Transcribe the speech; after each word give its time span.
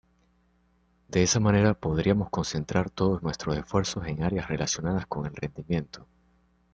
De 1.09 1.21
esa 1.21 1.39
manera 1.39 1.75
podríamos 1.75 2.31
concentrar 2.31 2.89
todos 2.89 3.21
nuestros 3.21 3.55
esfuerzos 3.55 4.07
en 4.07 4.23
áreas 4.23 4.47
relacionadas 4.47 5.05
con 5.05 5.27
el 5.27 5.35
rendimiento. 5.35 6.07